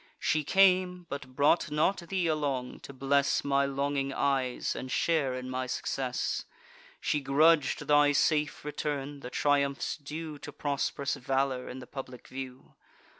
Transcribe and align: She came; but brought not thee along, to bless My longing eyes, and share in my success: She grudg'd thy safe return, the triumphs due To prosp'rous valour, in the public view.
She 0.17 0.43
came; 0.43 1.05
but 1.09 1.35
brought 1.35 1.69
not 1.69 1.97
thee 1.97 2.25
along, 2.25 2.79
to 2.79 2.91
bless 2.91 3.43
My 3.43 3.67
longing 3.67 4.11
eyes, 4.11 4.75
and 4.75 4.91
share 4.91 5.35
in 5.35 5.47
my 5.47 5.67
success: 5.67 6.45
She 6.99 7.21
grudg'd 7.21 7.85
thy 7.87 8.11
safe 8.11 8.65
return, 8.65 9.19
the 9.19 9.29
triumphs 9.29 9.97
due 9.97 10.39
To 10.39 10.51
prosp'rous 10.51 11.17
valour, 11.17 11.69
in 11.69 11.77
the 11.77 11.85
public 11.85 12.27
view. 12.29 12.73